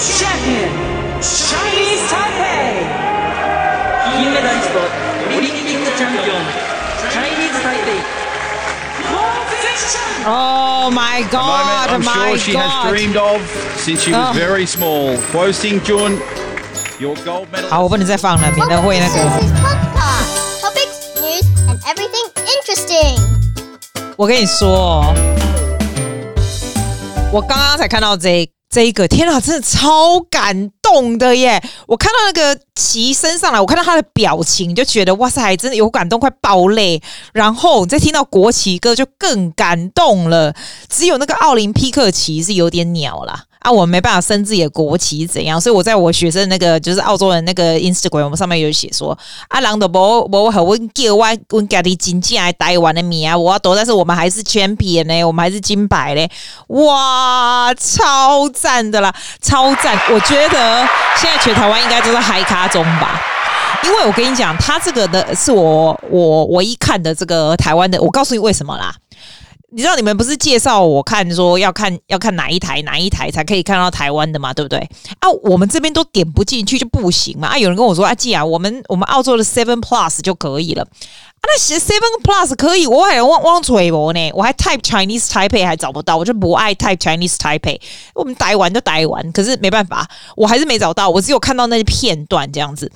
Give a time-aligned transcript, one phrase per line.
[0.00, 0.70] champion
[1.20, 2.84] Chinese Taipei
[4.18, 4.78] 金メダリスト
[5.36, 6.36] オリンピックチャンピオン
[7.10, 8.00] Chinese Taipei
[10.28, 11.88] Oh my god!
[11.88, 12.62] moment I'm my sure she god!
[12.62, 13.40] has dreamed of
[13.76, 14.32] since she was Oh.
[14.32, 15.16] very small.
[15.32, 16.18] Guo Xingjun,
[16.98, 17.68] your gold medal.
[17.70, 19.20] 好，我不能再放了，免得会那 This 个。
[19.22, 20.62] is his podcast.
[20.62, 22.26] Topics, news, and everything
[22.56, 23.20] interesting.
[24.16, 25.14] 我跟你说，
[27.32, 31.61] 我刚刚才看到这 这一个，天啊，真的超感动的耶！
[31.87, 37.03] 我看到那个旗升上来，我看到他的表情，就觉得哇塞，真的有感动，快爆泪。
[37.33, 40.55] 然后再听到国旗歌，就更感动了。
[40.87, 43.43] 只有那个奥林匹克旗是有点鸟啦。
[43.61, 45.61] 啊，我没办法升自己的国旗怎样？
[45.61, 49.15] 所以我在我学生那个就是澳洲人那个 Instagram，我们上面有写说，
[49.49, 56.27] 啊，人都无无和阮叫我阮家己真正的台湾的名啊，我要夺，但是我们还是 champion 呢，我们还是金牌嘞，
[56.67, 59.95] 哇，超赞的啦，超赞！
[60.11, 60.87] 我觉得
[61.17, 63.21] 现在全台湾应该都是嗨咖中吧。
[63.83, 68.95] 因为我跟你讲，他这个的是我我唯一看的这个台湾的，我告诉你为什么啦。
[69.73, 74.53] 你知道你们不是介绍我看说要看要看哪一台哪一台才可以看到台湾的嘛？
[74.53, 74.77] 对不对？
[75.19, 77.47] 啊，我们这边都点不进去就不行嘛。
[77.47, 80.83] 啊，有人跟我说啊，既然我们我们澳洲的 Seven Plus 就可以了。
[80.83, 87.79] 啊，那其实 Seven Plus 可以，我还忘忘嘴我呢，我还 Type Chinese Taipei 还找不到，我就不爱 Type Chinese Taipei。
[88.13, 90.05] 我们台湾就台湾，可是没办法，
[90.35, 92.91] 我还是没找到，我只有看到那些片段这样子。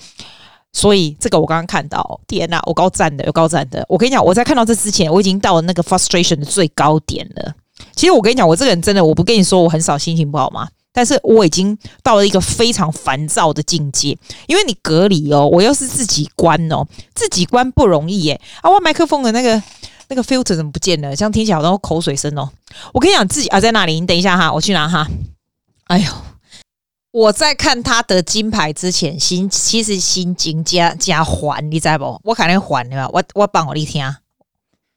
[0.75, 3.83] 所以这个我刚刚看到，天呐，我高赞的，有高赞的。
[3.87, 7.55] 我跟你讲，我在看到这之前，我已经到了那个 frustration 的最高点了。
[7.95, 10.67] 其实我跟你讲，我这个人真的，我不跟你说我很少心情不好吗？
[10.91, 18.41] 但是我已经到了一个非常烦躁的境界，因为你隔离哦，我又是自己关哦，自己关不容易耶。
[18.61, 19.63] 啊，我麦克风的那个
[20.09, 21.15] 那个 filter 怎么不见了？
[21.15, 22.49] 这样听起来好像口水声哦。
[22.93, 25.07] 我跟你讲，自己啊在那里，你等一下哈，我去拿哈。
[25.85, 26.11] 哎呦。
[27.15, 32.19] 我在看他得金牌之前，心其实心情加加缓，你知不？
[32.25, 34.03] 我可能缓了，我我帮我你听。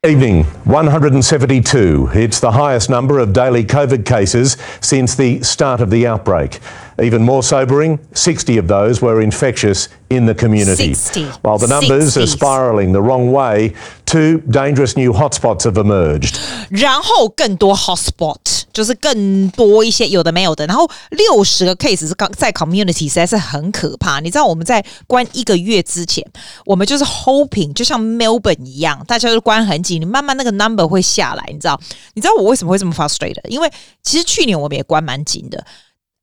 [0.03, 2.09] Evening, 172.
[2.15, 6.59] It's the highest number of daily COVID cases since the start of the outbreak.
[7.01, 10.95] Even more sobering, 60 of those were infectious in the community.
[10.95, 11.27] 60.
[11.43, 12.21] While the numbers 60.
[12.23, 13.73] are spiralling the wrong way,
[14.05, 16.41] two dangerous new hotspots have emerged.
[16.71, 18.39] 然后更多 hotspot，
[18.73, 20.67] 就是更多一些有的没有的。
[20.67, 24.19] 然后六十个 case 是刚在 community 实在是很可怕。
[24.19, 26.27] 你知道我们在关一个月之前，
[26.67, 31.45] 我们就是 hoping，就像 Melbourne 一样，大家都关很紧，你慢慢那个 number 会下来。
[31.47, 31.81] 你知道？
[32.15, 33.47] 你知道我为什么会这么 frustrated？
[33.49, 33.71] 因为
[34.03, 35.65] 其实去年我们也关蛮紧的。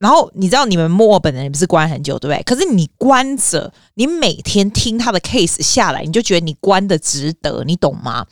[0.05, 2.43] 然后你知道你们墨尔本的人不是关很久对不对？
[2.43, 8.23] 可是你关着，你每天听他的 case 下来，你就觉得你关的值得，你懂吗？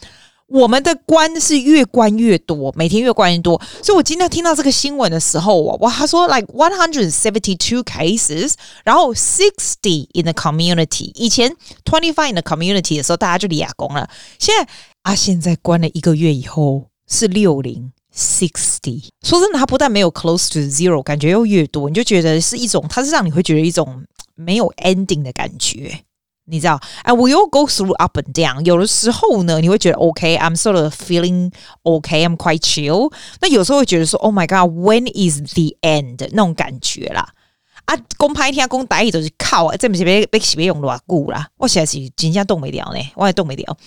[0.45, 3.59] 我们的关是越关越多，每天越关越多。
[3.81, 11.12] 所以我今天听到这个新闻的时候，哇，他说 like one hundred seventy two cases，然后 sixty in the community。
[11.16, 14.07] 以前 twenty five in the community 的时候，大家就立亚公了。
[14.38, 17.91] 现在啊，现在关了一个月以后是六零。
[18.16, 24.03] Sixty，说真的，它不但没有 close to zero，感觉又越多，你就觉得是一种，它是让你会觉得一种
[24.35, 26.00] 没有 ending 的感觉，
[26.46, 26.79] 你知道？
[27.01, 28.63] 哎，we all go through up and down。
[28.66, 31.51] 有的时候呢，你会觉得 OK，I'm sort of feeling
[31.81, 33.12] OK，I'm quite chill。
[33.41, 36.30] 那有时候会觉得说，Oh my God，when is the end？
[36.34, 37.28] 那种感觉啦。
[37.85, 41.47] 啊，公拍天公打一就是靠啊，这不是被被洗被用偌久啦。
[41.57, 43.78] 我现在是真正动不了呢，我也动不了。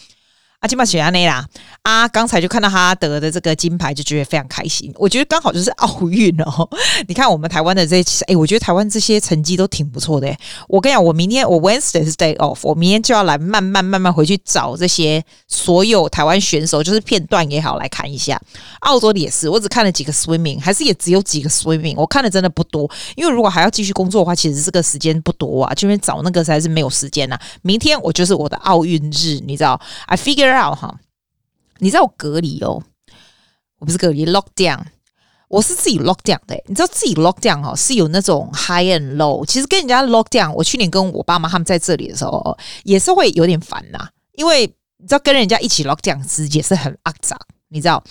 [0.58, 1.46] 啊，金马雪安内啦！
[1.82, 4.90] 啊，刚才就看到他得的这个金牌，就觉得非常开心。
[4.96, 6.68] 我觉得刚好就是奥运哦。
[7.06, 10.34] 你看我们台湾的这些，哎，我觉得台湾这些成绩都挺不错的。
[10.66, 18.40] 我跟你讲，我明天我 Wednesday 是 day off，我明天就要来慢慢慢慢回去找这些所有台湾选手，就是片段也好来看一下。
[18.80, 22.90] 澳洲的也是，我只看了几个 swimming，还是也只有几个 swimming，我看的真的不多。
[23.14, 30.98] 因为如果还要继续工作的话，其实这个时间不多啊，这边找那个实在是没有时间呐、明天我就是我的奥运日，你知道？I figure out 哈，
[31.78, 32.82] 你知道我隔离哦，
[33.78, 34.80] 我不是隔离 lock down，
[35.48, 36.56] 我是自己 lock down 的。
[36.66, 39.44] 你知道自己 lock down 哈是有那种 high and low。
[39.44, 44.66] 其实跟人家 lock down，我去年跟我爸妈他们在这里的时候，也是会有点烦呐，因为
[44.98, 47.38] 你知道跟人家一起 lock down 时也是很肮脏。
[47.76, 48.02] 你知道，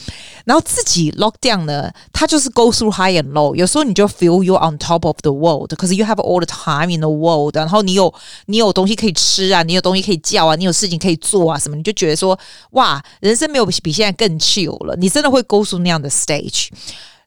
[0.46, 3.56] 然后自己 lock down 呢，它就是 go through high and low。
[3.56, 7.56] 有时候你就 feel you on top of the world，可是 you have all the time in the world。
[7.56, 8.14] 然后你有
[8.46, 12.38] 你有东西可以吃啊，你有东西可以叫啊，你有事情可以做啊，什么你就觉得说
[12.72, 14.96] 哇，人生没有比现在更 chill 了。
[14.98, 16.68] 你真的会 go through 那样的 stage。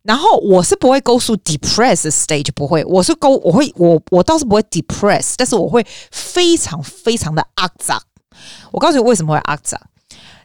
[0.02, 2.82] 然后我是不会 go through depressed stage，不会。
[2.84, 8.00] 我是 go，我会我我倒是不会 depressed，但是我会非常非常的肮脏。
[8.70, 9.78] 我告诉你为什么会肮脏。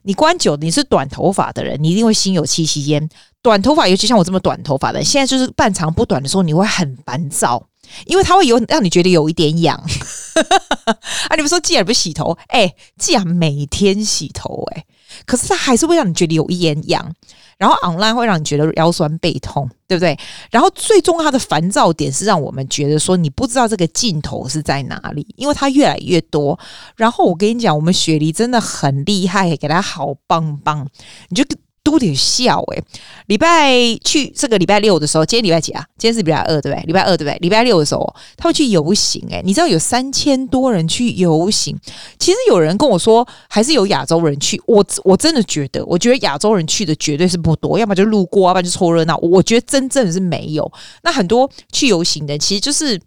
[0.04, 3.10] 你关久，你是短头发的人，你一定会心有戚戚焉。
[3.42, 7.68] 短头发，尤其像我这么短头发的，现在就是半长不短的时候，你会很烦躁，
[8.06, 9.78] 因为它会有让你觉得有一点痒。
[11.30, 14.86] 啊，你们说既然不洗头，哎、既然每天洗头、欸，哎，
[15.26, 17.14] 可是它还是会让你觉得有一点痒。
[17.58, 20.18] 然后 online 会让你觉得腰酸背痛，对不对？
[20.52, 26.58] 然后最终它的烦躁点是让我们觉得说你不知道这个尽头是在哪里，因为它越来越多。
[26.96, 30.88] 然后我跟你讲，我们雪梨真的很厉害，给它好棒棒，
[31.30, 31.44] 你就。
[31.94, 32.84] 都得笑诶、欸，
[33.28, 33.72] 礼拜
[34.04, 35.86] 去这个礼拜六的时候，今天礼拜几啊？
[35.95, 36.84] 今天是礼拜二对不对？
[36.88, 37.38] 礼拜二对不对？
[37.40, 41.78] 礼拜六的时候，他们去游行诶、你知道有三千多人去游行。
[42.18, 44.60] 其实有人跟我说，还是有亚洲人去。
[44.66, 49.16] 我我真的觉得，我觉得亚洲人去的绝对是不多，要么就路过，要不然就凑热闹。
[49.18, 50.72] 我觉得真正的是没有。
[51.04, 52.98] 那很多去游行的，其实就是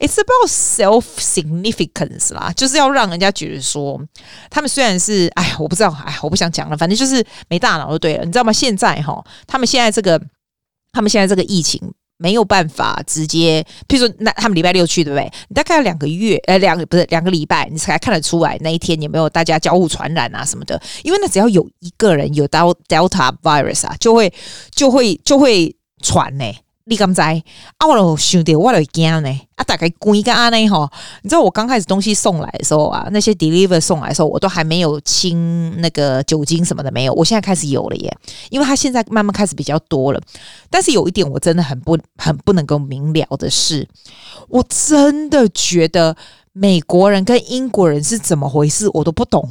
[0.00, 4.00] it's about self significance 啦，就是要让人家觉得说，
[4.50, 8.24] 他们虽然是哎，我不知道，哎，我不想讲了，反正就是没大脑就对了。
[8.32, 8.50] 你知道吗？
[8.50, 10.18] 现在哈，他们现在这个，
[10.90, 11.78] 他们现在这个疫情
[12.16, 15.30] 没有办法直接，譬如说，那他们礼拜六去，对不对？
[15.48, 20.80] 你大概要两个月，呃，两个不是两个礼拜，你才看得出来那一天有没有大家交互传染啊什么的。
[21.02, 24.32] 因为那只要有一个人有 Delta virus 啊，就会
[24.74, 26.44] 就会就会传呢、
[26.84, 27.20] 你敢知？
[27.20, 29.40] 啊，我都想到，我都惊呢。
[29.54, 30.90] 啊，大概关个安呢吼，
[31.22, 37.12] 你知道我刚开始东西送来的时候啊，那些 deliver 送来的时候，我都还没有清那个酒精什么的没有。
[37.12, 38.16] 我现在开始有了耶，
[38.50, 40.20] 因为它现在慢慢开始比较多了。
[40.68, 43.88] 但是有一点我真的很不很不能够明了的是，
[44.48, 46.16] 我真的觉得
[46.52, 49.48] 美国人跟英国人是怎么回事，我都不懂。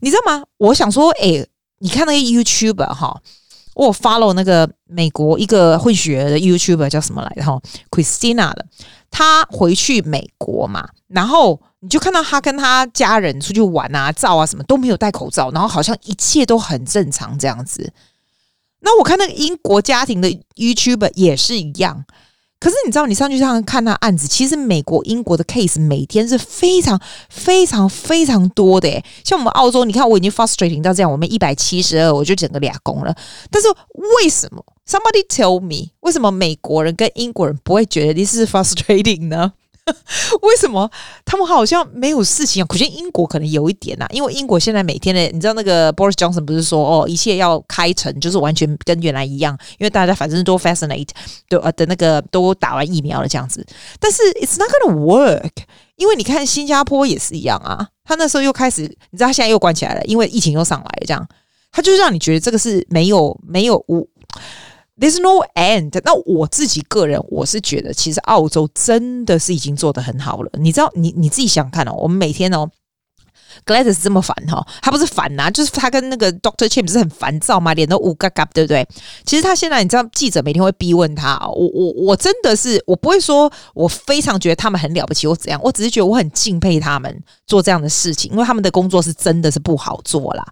[0.00, 0.44] 你知道吗？
[0.58, 1.48] 我想说，哎、欸，
[1.80, 3.20] 你看那个 YouTuber 哈。
[3.74, 7.42] 我 follow 那个美国一个混血的 YouTuber 叫什么来着？
[7.42, 7.60] 哈
[7.90, 8.66] ，Christina 的，
[9.10, 17.92] 他回去美国嘛，然后你就看到他跟他家人出去玩啊、照啊什么都没有戴口罩，然后好像一切都很正常这样子。
[18.80, 22.04] 那我看那个英国家庭的 YouTuber 也是一样。
[22.62, 29.02] 可是你知道，你上去上看那案子，其实美国、英国的 case 每天是非常、非常、非常多的。
[29.24, 33.12] 像我们澳洲，你看我已经 frustrating 到这样，我们一百七十二，我就整个俩工了。
[33.50, 39.54] 但是为什么？Somebody tell me，为什么美国人跟英国人不会觉得 this is frustrating 呢？
[40.42, 40.88] 为什么
[41.24, 42.66] 他们好像没有事情啊？
[42.66, 51.08] 可见英国可能有一点呐、啊，因为英国现在每天的，你知道那个 Boris Johnson 不是说哦，一切要开城，就是完全跟原来一样，因为大家反正都 fascinate
[51.48, 53.66] 都呃的那个都打完疫苗了这样子。
[53.98, 55.50] 但是 it's not gonna work，
[55.96, 61.26] 因为你看新加坡也是一样啊，他那时候又开始，你知道他现在又关起来了，因为疫情又上来了，这样
[61.72, 64.08] 他就让你觉得这个是没有没有无。
[65.02, 66.00] There's no end。
[66.04, 70.50] 那我自己个人，我是觉得，其实澳洲真的是已经做得很好了。
[70.60, 72.70] 你知道，你你自己想看哦，我们每天哦
[73.66, 77.74] ，Gladys 这么烦哈，他不是烦呐、就是他跟那个 Doctor Chan 不是很烦躁吗？
[77.74, 78.86] 脸都乌嘎嘎，对不对？
[79.26, 90.46] 其实他现在，你知道，记者每天会逼问他，我我我真的是，我不会说我非常觉得他们很了不起或怎样，我只是觉得我很敬佩他们做这样的事情，因为他们的工作是真的是不好做啦。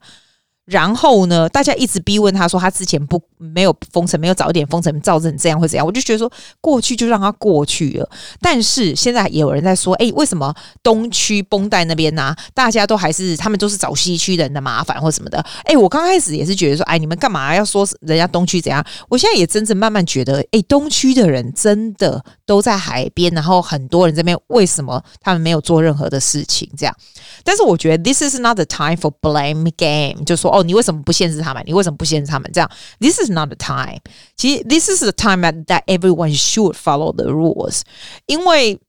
[0.71, 5.85] 然后呢，大家一直逼问他说，他之前不没有封城，没有早一点封城，造成这样会怎样？
[5.85, 6.31] 我就觉得说，
[6.61, 8.09] 过去就让他过去了。
[8.41, 15.45] 但是现在也有人在说，哎，为什么东区绷带那边呢、大家都还是他们都是找西区人的麻烦或什么的？
[15.65, 18.85] 哎，我刚开始也是觉得说，哎，你们干嘛要说人家东区怎样？
[19.09, 26.71] 我现在也真正慢慢觉得，哎，东区的人真的都在海边，然后很多人这边为什么他们没有做任何的事情？
[26.79, 26.95] 这样？
[27.43, 30.60] 但是我觉得 this is not the time for blame game，就说哦。
[30.63, 31.63] 你为什么不限制他们？
[31.67, 32.51] 你为什么不限制他们？
[32.53, 34.01] 这样，This is not the time。
[34.37, 37.83] 其实，This is the time that everyone should follow the rules。
[38.27, 38.81] 因为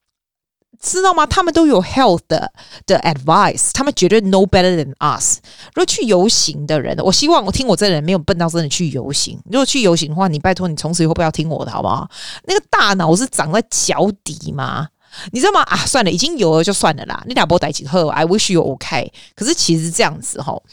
[0.80, 1.28] 知道吗？
[1.28, 2.52] 他们都有 health 的
[2.88, 5.38] 的 advice，他们绝对 no better than us。
[5.76, 9.40] 如果去游行的人，我希望我听我这人没有笨到真的去游行。
[9.46, 12.10] 如果去游行的话，你拜托你从此以后不要听我的好不好？
[12.46, 14.88] 那个大脑是长在脚底吗？
[15.32, 15.62] 你知道吗？
[15.64, 17.22] 啊，算了，已经有了就算了啦。
[17.28, 19.12] 你俩不带几喝，I wish you OK。
[19.36, 20.64] 可是其实这样子吼。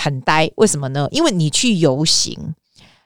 [0.00, 1.08] 很呆，为什么呢？
[1.10, 2.54] 因为你去游行，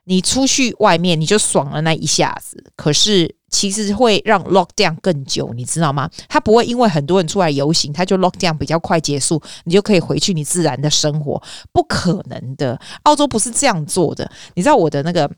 [0.04, 6.11] 你出去外面你就爽了那一下子，可是其实会让 lockdown 更久，你知道吗？
[6.28, 12.78] 他不会因为很多人出来游行，他就 lockdown 比较快结束，你就可以回去你自然的生活，不可能的。
[13.04, 14.30] 澳洲不是这样做的。
[14.54, 15.30] 你知道我的那个，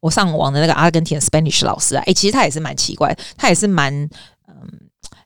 [0.00, 4.10] 我上网的那个阿根廷 Spanish 老师啊，诶，其实他也是蛮奇怪，他也是蛮。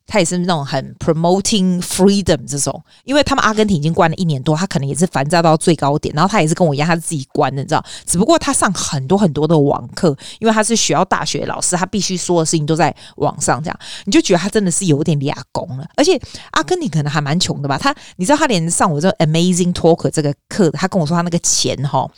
[0.06, 6.14] 他也是那种很 promoting freedom 这种，因为他们阿根廷已经关了一年多，他可能也是烦躁到最高点。
[6.14, 7.84] 然后他也是跟我一样，他是自己关的，你知道？
[8.06, 15.86] 只不过他上很多很多的网课，因为他是学校大学老师，他必须所有事情都在网上，这样你就觉得他真的是有点俩工了。
[15.96, 16.20] 而且
[16.52, 17.78] 阿根廷可能还蛮穷的吧？
[17.78, 22.08] 他你知道他连上我这 Amazing talk 这个课，他跟我说他那个钱哈。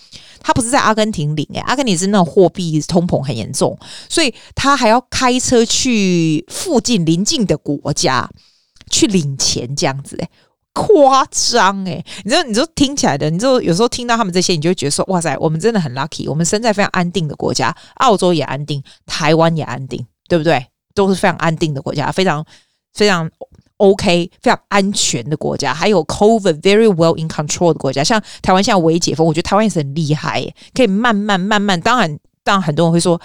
[0.46, 3.76] 他不是在阿根廷领诶，阿根廷是那种货币通膨很严重，
[4.08, 8.30] 所以他还要开车去附近邻近的国家
[8.88, 10.28] 去领钱，这样子诶。
[10.72, 20.64] 夸张诶，你知道，你就听起来的，你就有时候听到他们这些，你就觉得说，哇塞，我们真的很 lucky，我们生在非常安定的国家，澳洲也安定，台湾也安定，对不对？
[20.94, 22.44] 都是非常安定的国家，非常
[22.94, 23.28] 非常
[23.78, 30.42] OK，非常安全的国家，还有 COVID very well in control 的国家，像台湾现在微解封，我觉得台湾也是很厉害，
[30.74, 33.20] 可以慢慢慢慢，当然，当然很多人会说。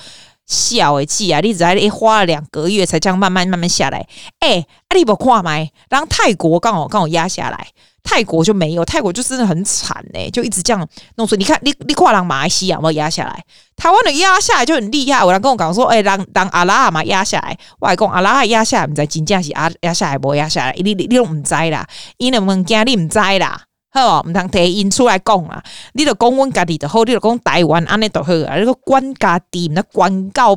[0.48, 1.39] 小诶，气啊！
[1.39, 4.05] 你只在花了两个月才这样慢慢慢慢下来。
[4.39, 5.51] 哎、欸，阿里不看吗？
[5.88, 7.67] 然后泰国刚好刚好压下来，
[8.03, 11.36] 泰国就没有，泰国就真的很惨诶，就一直这样弄出。
[11.36, 13.43] 你看，你你跨人马来西亚有没有压下来？
[13.75, 15.24] 台湾的压下来就很厉害。
[15.24, 23.62] 我来跟我讲说，哎、欸，让让阿拉嘛压下来，我还讲阿拉压下来，唔知真正是压压下来无压下来，你你你都唔知啦，因为物件你唔知啦。
[23.93, 25.62] 好，唔通提因出来讲啊！
[25.96, 28.55] 你着讲阮家己着好，你着讲台湾安尼着好啊！
[28.55, 30.55] 你个管家己，那管到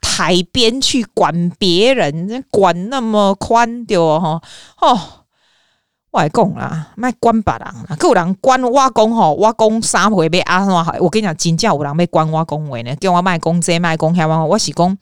[0.00, 4.40] 台边去管别人，管那么宽对吼？
[4.80, 5.00] 哦，
[6.12, 10.94] 我来讲啦，莫管别人啦，搁有人管我讲吼，我讲啥话要安怎好？
[11.00, 14.98] 我跟你讲，真正有人要管我讲话呢，叫我莫讲这，莫讲遐，我我是讲。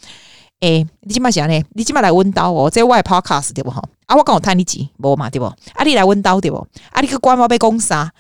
[0.61, 1.65] 诶、欸，你即摆是安尼？
[1.73, 3.83] 你即摆来阮兜哦，这我的 podcast 对不吼？
[4.07, 5.47] 啊，我讲有趁你钱无嘛对无？
[5.73, 6.59] 啊，你来阮兜对无？
[6.93, 8.13] 啊，你去管我要讲啥？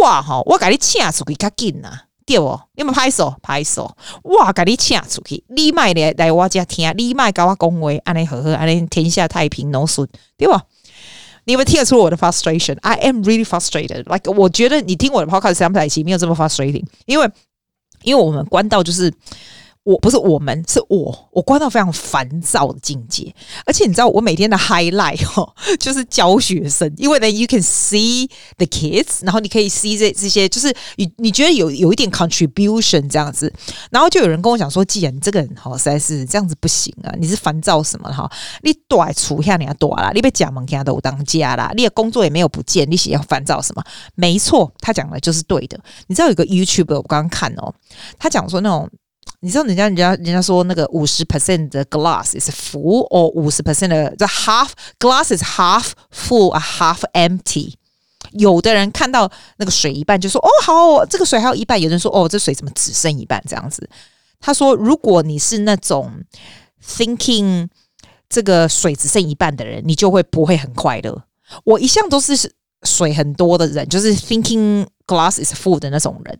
[0.00, 1.90] 哇吼，我甲你请出去较紧呐，
[2.26, 2.58] 对无？
[2.74, 3.94] 你们拍手拍手，
[4.24, 10.58] 我甲你请出去，你莫来来我遮听，你莫甲我讲话，安尼好好，安尼天下太平，no 损，对不？
[11.44, 14.04] 你们听得出我的 frustration？I am really frustrated。
[14.04, 17.30] Like，我觉得你听我的 podcast 三百集没有这么 frustrating，因为
[18.02, 19.12] 因为我们关到就是。
[19.84, 23.34] 我不是我们，是我，我关到非常烦躁的境界。
[23.66, 33.52] 而且你知道，我每天的 highlight 哦，就是教学生，因为呢，you can see the kids，然后你可以 see 这这些，就是你你觉得有有一点 contribution 这样子。
[33.90, 38.30] 然后就有人跟我讲说，既然这个人哈实在是这样子不行啊，你是烦躁什么哈？
[38.62, 43.82] 你短出下你要短啦，你被讲门看都当家啦，你的工作也没有不见，你想要烦躁什么？
[44.14, 45.76] 没错，他讲的就是对的。
[46.06, 47.74] 你知道有个 YouTuber 我刚刚看哦，
[48.16, 48.88] 他讲说那种。
[49.44, 54.70] 你知道人家人家人家说那个五十 percent 的 glass is full，or 五十 percent 的 the half
[55.00, 57.74] glass is half full，a half empty。
[58.30, 61.80] 有的人看到那个水一半就说哦好，这个水还有一半。
[61.80, 63.90] 有人说哦这水怎么只剩一半这样子？
[64.38, 66.08] 他说如果你是那种
[66.80, 67.68] thinking
[68.28, 71.24] 这个水只剩一半的人，你就会不会很快乐。
[71.64, 76.38] 我一向都是水很多的人，就是 thinking glass is full 的那种人。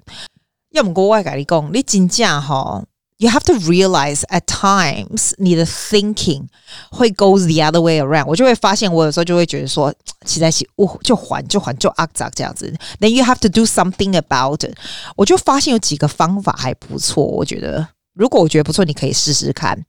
[0.70, 2.84] 要么国外改你讲，你真正哈。
[3.21, 6.45] You have to realize at times 你的 thinking
[6.91, 8.25] 会 go the other way around。
[8.27, 9.91] 我就会发现，我有时候就会觉得说，
[10.23, 12.71] 其实是哦，就还就还就阿杂这样子。
[12.99, 14.77] Then you have to do something about it。
[15.15, 17.23] 我就发现有几个方法还不错。
[17.23, 19.83] 我觉得，如果我觉得不错，你可以试试看。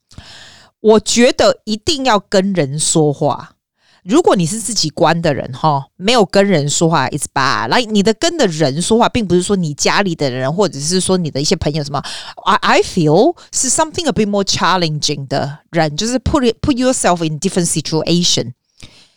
[0.81, 3.51] 我觉得一定要跟人说话。
[4.04, 7.70] 如果你是自己关的人哈，没有跟人说话，it's bad。
[7.70, 12.04] 来，你的跟的人说话，并不是说你家里的人，或者是说你的一些朋友什么。
[12.44, 18.52] I I feel 是 something a bit more challenging 的人，就是 put put yourself in different situation，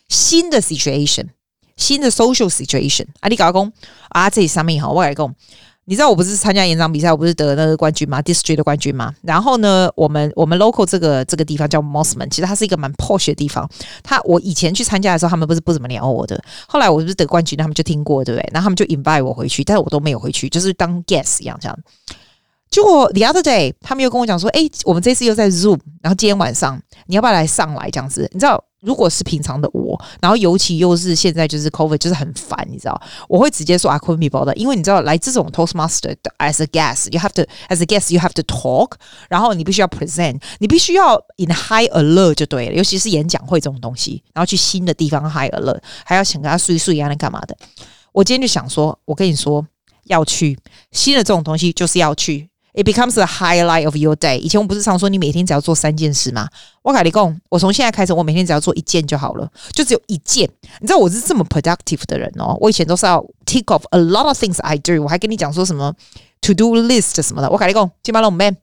[0.07, 1.27] 新的 situation，
[1.75, 3.07] 新的 social situation。
[3.19, 3.73] 啊，你搞工
[4.09, 5.35] 啊，这里上面哈，我来讲。
[5.89, 9.13] 你知道我不是参加演讲比赛，我不是得那个冠军吗？District 的冠军吗？
[9.21, 13.65] 然后呢，我们我们 local 这个这个地方叫 Mosman，其实它是一个蛮 posh 的地方。
[14.03, 16.43] 他我以前去参加的时候，他们不是不怎么聊我的。
[16.67, 18.49] 后来我不是得冠军，他们就听过，对不对？
[18.51, 21.79] 然后他们就 invite 我回去，但是我都没有回去，就是当 guest 一样这样。
[22.69, 28.29] 结果 the other day，他们又跟我讲说，哎，我们这次又在 Zoom，然后今天晚上你要不要来上来这样子？
[28.33, 28.63] 你知道？
[28.81, 38.19] 如果是平常的我，然后尤其又是现在就是 COVID，就是很烦，你知道，我会直接说 I couldn't be bothered，因为你知道来这种 Toastmaster as a guest，you have to as a guest you
[38.19, 38.91] have to talk，
[39.29, 47.57] 然后你必须要 present，你必须要 in high alert 就对了，尤其是演讲会这种东西，然后去新的地方 high alert，还要请跟他睡睡一样的干嘛的？
[48.13, 49.65] 我今天就想说，我跟你说
[50.03, 50.57] 要去
[50.91, 52.47] 新的这种东西，就是要去。
[52.77, 54.37] It becomes the highlight of your day。
[54.37, 56.47] 以前我不是常说你每天只要做三件事吗？
[56.83, 60.47] 我跟你讲，我从现在开始，我每天只要做一件就好了，就只有一件。
[60.79, 62.55] 你知道我是这么 productive 的人哦。
[62.61, 65.01] 我以前都是要 tick off a lot of things I do。
[65.01, 65.91] 我还跟你讲说什么
[66.41, 67.49] to do list 什么的。
[67.49, 68.55] 我跟你讲，今晚龙 man，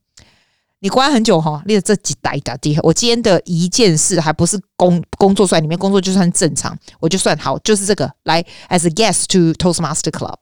[0.79, 2.79] 你关很久哈，列这几大打的。
[2.85, 10.37] 我今天的一件事还不是工工作，在里面工作就算正常，我就算好，就是这个来 as a guest to Toastmaster Club。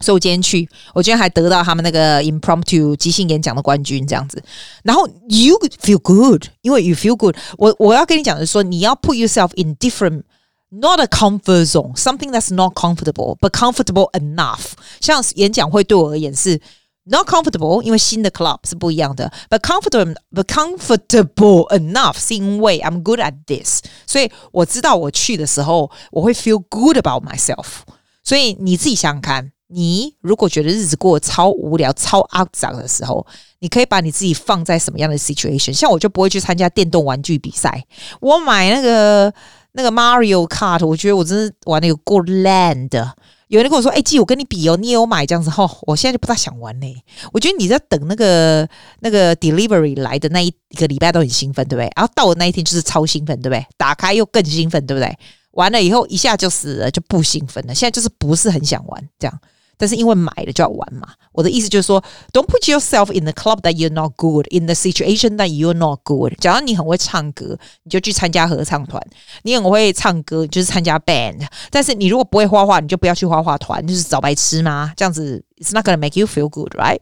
[0.00, 4.42] 所以我今天去，我今天还得到他们那个 impromptu 即兴演讲的冠军这样子。
[4.82, 7.74] 然后 you feel good，因为 you feel good 我。
[7.78, 14.72] 我要跟你讲的是说，你要 put yourself in different，not a comfort zone，something that's not comfortable but comfortable enough。
[15.00, 16.60] 像演讲会对我而言是
[17.06, 19.30] Not comfortable，因为新的 club 是不一样的。
[19.50, 27.82] But comfortable, but comfortable enough 是因为 I'm good at this，所以我知道我去的时候我会 feel good about myself。
[28.22, 33.26] 所以你自己想想看，你如果觉得日子过得超无聊、超肮脏的时候，
[33.58, 35.72] 你可以把你自己放在什么样的 situation？
[35.72, 37.84] 像我就不会去参加电动玩具比赛，
[38.20, 39.34] 我买那个
[39.72, 43.16] 那个 Mario Kart，我觉得我真是玩那个够烂的。
[43.48, 46.96] 有人跟我说：“哎、欸，季，我跟你比哦，你也有买这样子吼、哦，我现在就不大想玩嘞。
[47.32, 48.66] 我觉得你在等那个
[49.00, 51.90] 那个 delivery 来的那一一个礼拜都很兴奋，对不对？
[51.94, 53.64] 然后到的那一天就是超兴奋，对不对？
[53.76, 55.16] 打开又更兴奋，对不对？
[55.52, 57.74] 完了以后一下就死了，就不兴奋了。
[57.74, 59.40] 现在就是不是很想玩这样。”
[59.76, 62.02] 但是因为买了就要玩嘛，我的意思就是说
[62.32, 66.00] ，Don't put yourself in the club that you're not good in the situation that you're not
[66.04, 66.32] good。
[66.38, 69.00] 假如你很会唱歌，你就去参加合唱团；
[69.42, 71.46] 你很会唱歌，就是参加 band。
[71.70, 74.92] 但是你如果不会画画，你就不要去画画团，就是找白痴嘛。
[74.96, 77.00] 这样子，It's not gonna make you feel good, right？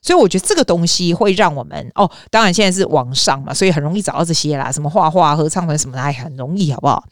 [0.00, 7.02] 所以我觉得这个东西会让我们哦，当然现在是网上嘛，所以很容易找到这些啦，什么画画、合唱团什么的，还很容易，好不好？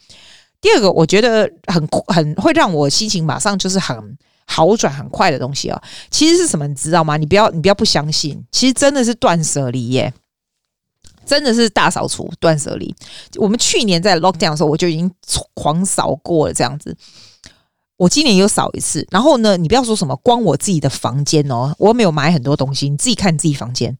[0.61, 4.17] 第二个，我觉得很很会让我心情马上就是很。
[4.45, 5.81] 好转很快的东西哦，
[6.11, 6.67] 其实是什么？
[6.67, 7.17] 你知道吗？
[7.17, 10.13] 你不要，你不要不相信，其实真的是断舍离耶，
[11.25, 12.93] 真的是大扫除、断舍离。
[13.37, 15.11] 我们去年在 lockdown 的时候，我就已经
[15.53, 16.95] 狂扫过了这样子。
[17.97, 23.95] 我今年又扫一次，然后呢，你不要说什么，光我自己的房间哦，我没有买很多东西，你自己看你自己房间，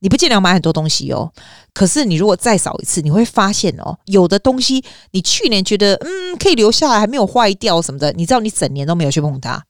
[0.00, 1.30] 你不见得要买很多东西哦。
[1.72, 4.82] 可是你如果再扫一次，你会发现哦，有的东西
[5.12, 9.62] 你去年觉得嗯可以留下来，还没有坏掉什么的，你知道你整年都没有去碰它。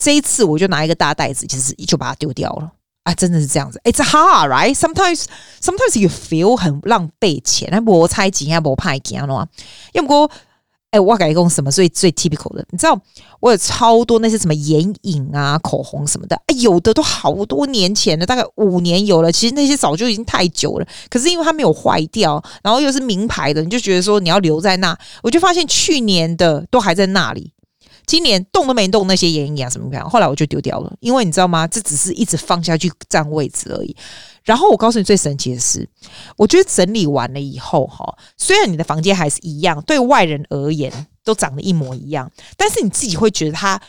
[0.00, 2.72] 这一次我就拿一个大袋子，其实就把它丢掉了
[3.04, 3.14] 啊！
[3.14, 4.74] 真的是这样子，It's hard, right?
[4.74, 5.24] Sometimes,
[5.62, 9.46] sometimes you feel 很浪费钱，那我猜几下我派几下喏。
[9.92, 10.30] 要不过，
[10.90, 12.64] 哎，我改讲什么最最 typical 的？
[12.70, 12.98] 你知道
[13.40, 19.30] 我有超多那些什么眼影啊、口红什么的，哎，有的都好多年前了，大概五年有了。
[19.30, 24.96] 其实那些早就已经太久了，可是因为它没有坏掉，然后又是名牌的，你就觉得说你要留在那。
[25.22, 27.52] 我就发现去年的都还在那里。
[28.10, 31.64] 今年动都没动那些眼影啊什么的，后来我就丢掉了，因为你知道吗？
[31.68, 33.94] 这只是一直放下去占位置而已。
[34.42, 35.88] 然后我告诉你最神奇的是，
[36.36, 43.80] 我觉得整理完了以后哈，虽然你的房间还是一样，对外人而言都长得一模一样，但是你自己会觉得它，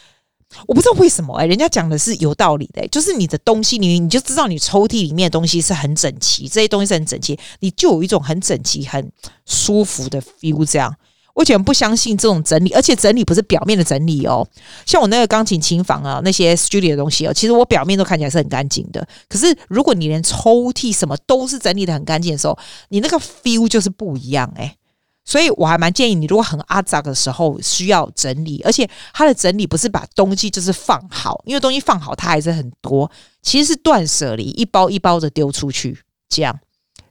[0.68, 9.12] 我不知道为什么哎、人家讲的是有道理的、就是你的东西你你就知道你抽屉里面的东西是很整齐，这些东西是很整齐，你就有一种很整齐、很
[9.48, 10.96] 舒服的 feel 这样。
[11.34, 14.48] 我以前不相信这种整理，而且整理不是表面的整理哦。
[14.86, 19.08] 像我那个钢琴琴房啊，那些 studio 的东西哦，其实我表面都看起来是很干净的。
[19.30, 22.58] 可是如果你连抽屉什么都是整理的很干净的时候，
[22.89, 24.76] 你那个 feel 就是不一样哎。
[25.24, 33.10] 所以我还蛮建议你，如果很阿杂的时候需要整理，而且它的整理不是把东西就是放好，因为东西放好它还是很多，
[33.44, 36.60] 其实是断舍离，一包一包的丢出去这样。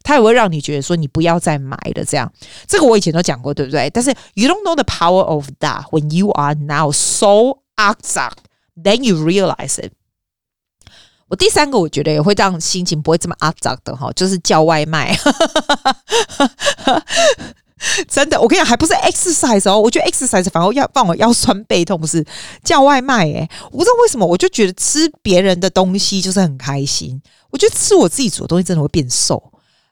[0.02, 2.32] 它也会让你觉得说你不要再买了，这样
[2.66, 3.88] 这个我以前都讲过，对不对？
[3.90, 8.38] 但是 you don't know the power of that when you are now so exact,
[8.82, 9.92] then you realize it。
[11.28, 15.16] 我第三个我觉得也会让心情不会这么 exact 的哈，就是叫外卖。
[18.08, 22.22] 真的，我跟你讲，还不是 exercise 哦，我觉得 exercise 反而要让我腰酸背痛，不是
[22.62, 27.22] 叫外卖诶，我不知道为什么，我就觉得吃别人的东西就是很开心。
[27.48, 29.42] 我觉得吃我自己煮的东西真的会变瘦。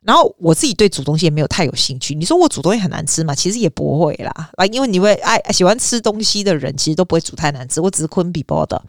[0.08, 2.14] 然后我自己对煮东西也没有太有兴趣。
[2.14, 3.34] 你说我煮东西很难吃嘛？
[3.34, 7.78] 其实也不会啦，啊，因为你会爱喜欢吃东西的人，其实都不会煮太难吃。
[7.78, 8.82] 我只是昆比波的，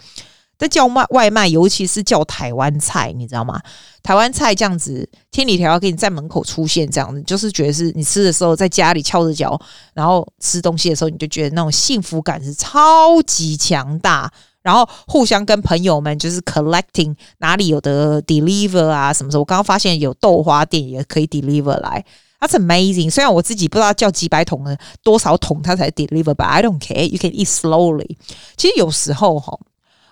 [0.57, 3.61] 但叫外外卖，尤其是叫台湾菜，你知道吗？
[4.01, 9.59] 台湾菜这样子，千里迢迢给你在门口出现，这样子就是觉得是你吃的时候在家里翘着脚，
[9.93, 14.31] 然后吃东西的时候，你就觉得那种幸福感是超级强大。
[14.61, 19.41] 然后互相跟朋友们就是 collecting 哪里有的 deliver 啊什么时候？
[19.41, 22.03] 我刚刚发现有豆花店也可以 deliver 来
[22.39, 23.09] ，That's amazing。
[23.09, 27.07] 虽然我自己不知道叫几百桶的多少桶它才 deliver，but I don't care。
[27.07, 28.17] You can eat slowly。
[28.57, 29.57] 其实有时候哈，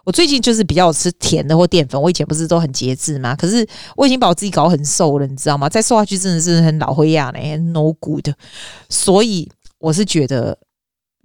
[0.05, 2.01] 我最近就是比较吃甜的或淀粉。
[2.01, 3.35] 我以前不是都很节制吗？
[3.35, 5.67] 可是我已经把我自己搞很瘦了，你知道吗？
[5.67, 8.29] 再瘦下去真的是很老灰呀嘞，no good。
[8.89, 10.57] 所以我是觉得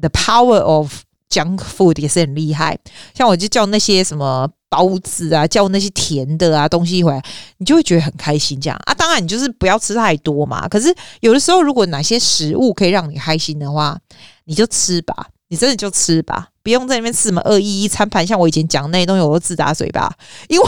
[0.00, 0.92] the power of
[1.32, 2.78] Junk food 也是很厉害，
[3.14, 7.22] 像我就叫那些什么包子啊，叫那些甜的啊东西回来，
[7.56, 8.60] 你就会觉得很开心。
[8.60, 10.68] 这样啊，当然你就是不要吃太多嘛。
[10.68, 13.98] 可是有的时候，如果哪些食物可以让你开心的话，
[14.44, 18.26] 你就吃吧，你真的就吃吧，不用在那边吃什么二一一餐盘。
[18.26, 20.14] 像我以前讲那些东西，我都自打嘴巴。
[20.48, 20.66] 因为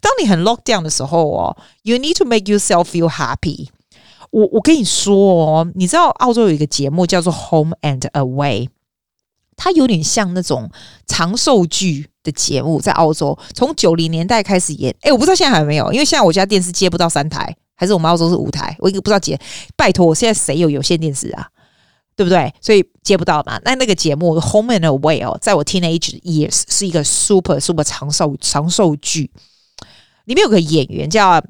[0.00, 3.68] 当你很 lock down 的时候哦，you need to make yourself feel happy。
[4.30, 8.68] 我我跟你说哦，你知道澳洲有一个节目叫做 Home and Away。
[9.62, 10.70] 它有点像那种
[11.06, 14.94] 长寿剧的节目，在澳洲从九零年代开始演。
[15.02, 19.38] 哎，我不知道现在还有没有，因为现在我家电视接不到三台，还是我们澳洲是五台，我一个不知道接。
[19.76, 21.46] 拜托，我现在谁有有线电视啊？
[22.16, 22.50] 对不对？
[22.62, 23.60] 所以接不到嘛。
[23.62, 29.30] 那那个节目《Home and Away》哦，在我 teenage years 是一个 super super 长寿长寿剧，
[30.24, 31.42] 里面有个演员叫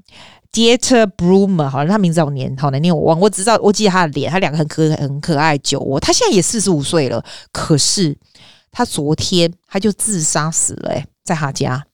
[0.53, 3.21] Dieter Brummer，好像他名字好念，好难念，我忘。
[3.21, 6.01] 我只知道我记得他的脸，他两个很可很可爱酒窝。
[6.01, 8.17] 他现在也四十五岁了，可是
[8.73, 11.85] 他昨天他就自杀死了，欸，在他家。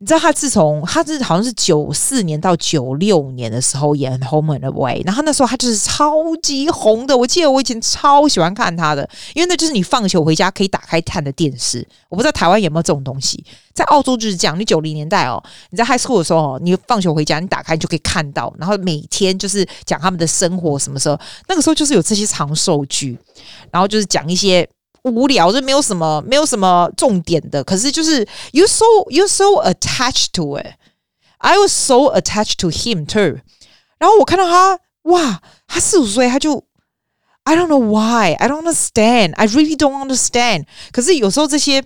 [0.00, 7.16] 你知道他自从他是好像是九四年到九六年的时候演《Home and Away》，然后那时候他就是超级红的。
[7.16, 11.84] 我记得我以前超喜欢看他的，因为那就是你放学回家可以打开看的电视。
[12.08, 14.56] 我不知道台湾有没有这种东西，在澳洲就是这样。
[14.58, 23.18] 你九零年代哦，你在 High School 的时候，你放学回家你打开你就可以看到，然后每天就是讲他们的生活，什么时候那个时候就是有这些长寿剧，
[23.72, 24.68] 然后就是讲一些。
[25.03, 27.63] 无聊就没有什么，没有什么重点的。
[27.63, 30.75] 可是就是 you so you so attached to it.
[31.37, 33.41] I was so attached to him too.
[33.97, 36.65] 然后我看到他，哇，他四五岁他就
[37.43, 38.33] I don't know why.
[38.33, 39.33] I don't understand.
[39.35, 40.65] I really don't understand.
[40.91, 41.83] 可是有时候这些。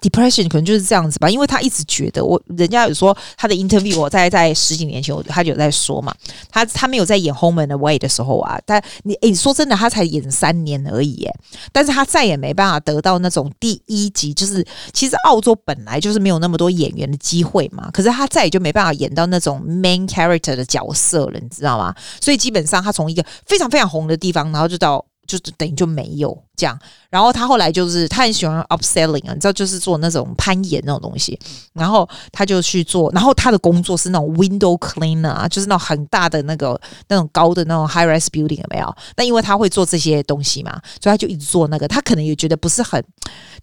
[0.00, 6.14] Depression 可能就是这样子吧，因为他一直觉得我，人家有说他的 interview，我在在十几年前，我他就有在说嘛，
[6.50, 11.34] 他他没有在演 Home and Away 的时候啊，但你诶，说真的，他才演三年而已，耶，
[11.72, 21.94] 但是他再也没办法得到那种第一集，就是其实澳洲本来就是没有那么多演员的机会嘛，可是他再也就没办法演到那种 main character 的角色了，你知道吗？
[22.20, 25.04] 所以基本上他从一个非常非常红的地方，然后就到。
[25.26, 26.78] 就等于就没有这样，
[27.10, 31.38] 然后他后来就是他很喜欢 upselling 啊，你知道就是做那种攀岩那种东西，
[31.74, 38.96] 然后他就去做，然后他的工作是那种 window cleaner 啊，就是那种很大的那个那种高的那种 high rise building 有没有？
[39.16, 43.02] 那因为他会做这些东西嘛，所以他就一直做那个，他可能也觉得不是很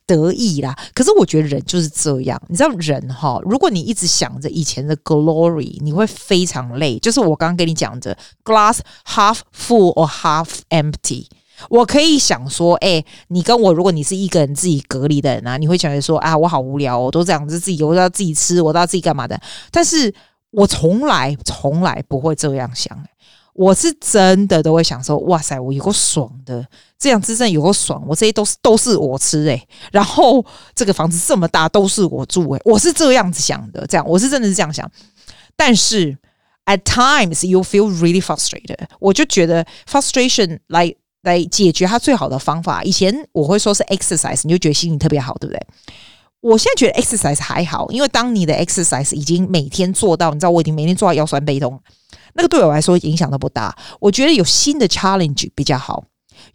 [0.05, 0.75] 得意啦。
[0.93, 6.99] 可是我觉得人就是这样，你知道人哈，如果你一直想着以前的 glory，你会非常累。
[6.99, 11.27] 就是我刚刚跟你讲的 glass half full or half empty。
[11.69, 19.39] 我可以想说，哎、你跟我，如果你是一个人自己隔离的人啊，你会觉得说，啊，我好无聊，我都这样子自己，我都要自己吃，我都要自己干嘛的。
[19.71, 20.13] 但是
[20.51, 23.01] 我从来从来不会这样想，
[23.53, 26.67] 我是真的都会想说，哇塞，我有够爽的，
[26.99, 34.91] 这样子真有够爽，我这些都是都是我吃哎、然后这个房子这么大都是我住哎、我是这样子想的，这样我是真的是这样想。
[35.55, 36.17] 但是
[36.65, 40.97] at times you feel really frustrated，我就觉得 frustration like。
[41.23, 45.67] 来解决它最好的方法，以前我会说是 exercise，你就觉得心情特别好，对不对？
[46.41, 51.79] 我现在觉得 exercise 还好，因为当你的 exercise 已经每天做到，你知道我已经每天做到腰酸背痛，
[52.33, 53.73] 那个对我来说影响都不大。
[54.01, 56.03] 我觉得有新的 challenge 比较好，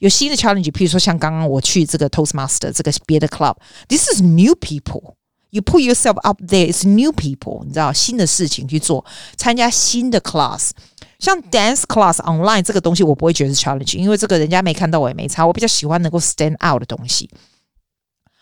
[0.00, 9.02] 有新的 challenge，譬如说像刚刚我去这个 Toastmaster 这个别的 club，this is new people，you put yourself up there，it's new people，你知道新的事情去做，
[9.38, 10.72] 参加新的 class。
[11.18, 15.46] 像 dance class online 这个东西，我不会觉得是 challenge，因为这个人家没看到我也没差。
[15.46, 17.28] 我比较喜欢能够 stand out 的东西。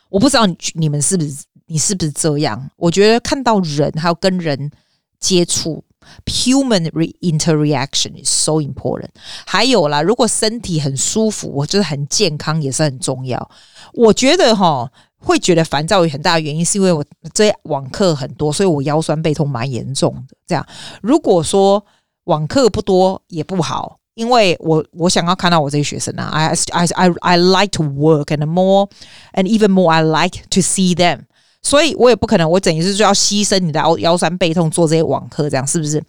[0.09, 2.71] 我不知道你你们是不是你是不是这样？
[2.77, 4.71] 我觉得看到人还有跟人
[5.19, 5.83] 接触
[6.27, 9.09] ，human re interaction is so important。
[9.47, 13.51] 还有啦，如果身体很舒服，我觉得很健康也是很重要。
[13.95, 20.37] 我觉得哈，会觉得烦躁有很大的原因，是因为我这网课很多，所以我腰酸背痛蛮严重的。
[20.47, 20.65] 这样，
[21.03, 21.85] 如果说
[22.27, 28.89] 网课不多也不好，因为我我想要看到我这些学生啊，I I I I like to work and more
[29.33, 31.21] and even more I like to see them，
[31.63, 36.03] 所以我也不可能我等于是就要牺牲你的腰腰酸背痛做这些网课，这样是不是？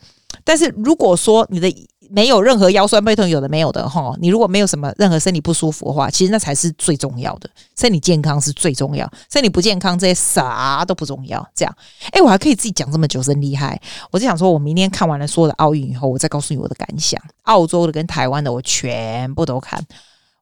[0.44, 1.68] 但是如果说你的
[2.10, 4.16] 没有任何腰酸背痛，有的没有的哈。
[4.20, 7.50] 你如果没有什么任何身体不舒服的话，其实那才是最重要的。
[7.78, 11.48] 身体健康是最重要，身体不健康这些啥都不重要。
[11.56, 11.76] 这样，
[12.12, 13.80] 哎，我还可以自己讲这么久，真厉害！
[14.12, 17.22] 我就想说，我明天看完了所有的奥运以后，我再告诉你我的感想。
[17.44, 19.84] 澳洲的跟台湾的我全部都看。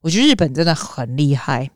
[0.02, 1.70] 我觉得日本真的很厉害。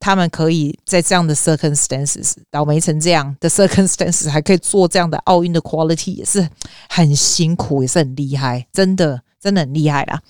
[0.00, 6.48] 他们可以在这样的 circumstances 倒霉成这样的 circumstances 还可以做这样的奥运的 quality 也是
[6.88, 10.20] 很辛苦，也是很厉害，真的真的很厉害啦！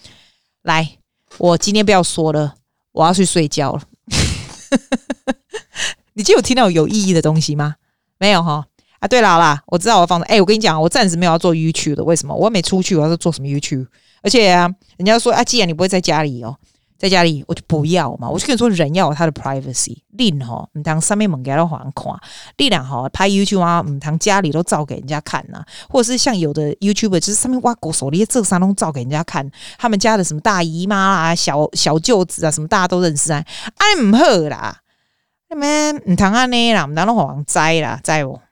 [0.63, 0.99] 来，
[1.39, 2.55] 我今天不要说了，
[2.93, 3.83] 我要去睡觉了。
[6.15, 7.77] 你就有听到有意义的东西吗？
[8.19, 8.67] 没有哈？
[8.99, 10.27] 啊，对了啦，我知道我要放的。
[10.27, 12.35] 哎，我跟你讲，我暂时没有要做 YouTube 的，为什么？
[12.35, 13.87] 我没出去，我要做什么 YouTube？
[14.23, 16.57] 而且啊，人家说啊，既然你不会在家里哦。
[16.99, 19.99] 在家里我就不要嘛，我就跟你说，人要有他的 privacy。
[20.11, 22.13] 另吼，唔当上面猛给他还看，
[22.57, 33.45] 力量吼拍 YouTube 啊，唔当家里都照给人家看呐、啊，或者是像有的 YouTuber 就是上面挖狗手，那些这三都照给人家看，他们家的什么大姨妈啊、小小舅子啊，什么大家都认识啊，
[33.77, 34.79] 哎唔好啦，
[35.51, 38.43] 你们唔当安尼啦，唔当都黄栽啦，栽我，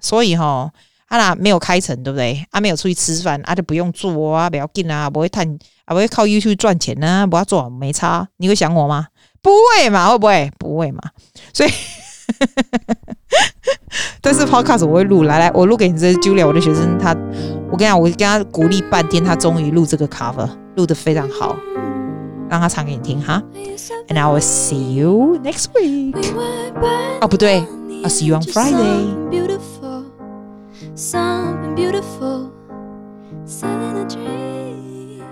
[0.00, 0.70] 所以吼。
[1.10, 2.46] 啊啦，没有开成，对不对？
[2.52, 5.44] 啊，没有出去吃饭，啊，就不用做啊，不要紧啊，不会谈，
[5.84, 8.28] 啊，不会靠 YouTube 赚钱呢，不要做，没差。
[8.36, 9.08] 你会想我吗？
[9.42, 10.52] 不会嘛，会不会？
[10.56, 11.00] 不会嘛。
[11.52, 11.70] 所以，
[14.20, 15.98] 但是 Podcast 我会录，来来，我录给你。
[15.98, 17.10] 这是 Julia，我的学生，他，
[17.72, 21.56] 我跟你讲，我跟他鼓励半天，他终于录这个 cover，录得非常好，
[22.48, 23.42] 让他唱给你听哈。
[24.08, 26.14] And I will see you next week。
[27.20, 27.64] 哦，不对
[28.04, 29.89] ，I'll see you on Friday。
[31.00, 32.52] Something beautiful,
[33.46, 35.24] selling a dream.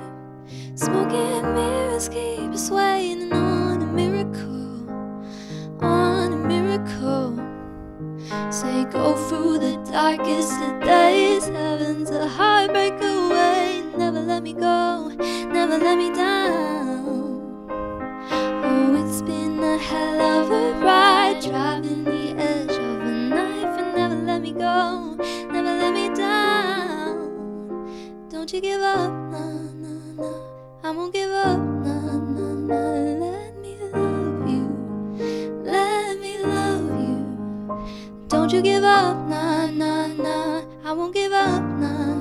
[0.75, 4.89] Smoking mirrors keep us waiting on a miracle,
[5.85, 7.37] on a miracle.
[8.51, 11.45] Say, go through the darkest of days.
[11.45, 13.83] Heaven's a heartbreak away.
[13.95, 15.09] Never let me go,
[15.53, 16.78] never let me down.
[28.49, 29.45] Don't you give up, no,
[29.77, 30.81] no, no.
[30.83, 32.81] I won't give up, no, no, no.
[33.21, 38.27] Let me love you, let me love you.
[38.29, 40.67] Don't you give up, no, no, no.
[40.83, 42.15] I won't give up, no,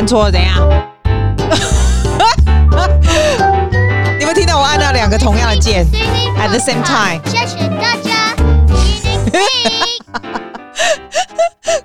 [0.00, 0.54] 按错了，等一下。
[4.18, 5.84] 你们听到我按到两个同样的键
[6.38, 8.34] ，at the same time，谢谢大家。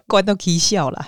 [0.08, 1.06] 关都起笑了。